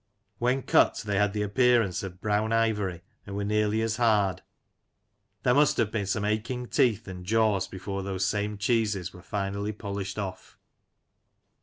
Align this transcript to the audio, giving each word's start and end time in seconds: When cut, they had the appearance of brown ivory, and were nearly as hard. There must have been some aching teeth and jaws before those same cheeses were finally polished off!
When 0.39 0.63
cut, 0.63 1.03
they 1.05 1.17
had 1.19 1.31
the 1.33 1.43
appearance 1.43 2.01
of 2.01 2.21
brown 2.21 2.51
ivory, 2.51 3.01
and 3.27 3.35
were 3.35 3.43
nearly 3.43 3.83
as 3.83 3.97
hard. 3.97 4.41
There 5.43 5.53
must 5.53 5.77
have 5.77 5.91
been 5.91 6.07
some 6.07 6.25
aching 6.25 6.69
teeth 6.69 7.07
and 7.07 7.23
jaws 7.23 7.67
before 7.67 8.01
those 8.01 8.25
same 8.25 8.57
cheeses 8.57 9.13
were 9.13 9.21
finally 9.21 9.73
polished 9.73 10.17
off! 10.17 10.57